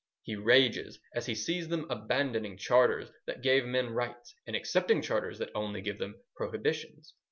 He 0.23 0.35
rages 0.35 0.99
as 1.13 1.27
he 1.27 1.35
sees 1.35 1.67
them 1.67 1.85
abandoning 1.91 2.57
charters 2.57 3.11
that 3.27 3.43
gave 3.43 3.65
men 3.65 3.91
rights, 3.91 4.33
and 4.47 4.55
accepting 4.55 4.99
charters 5.03 5.37
that 5.37 5.51
only 5.53 5.79
give 5.81 5.99
them 5.99 6.19
prohibitions. 6.35 7.13